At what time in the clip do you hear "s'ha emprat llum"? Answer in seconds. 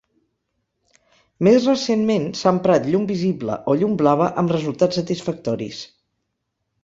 2.39-3.05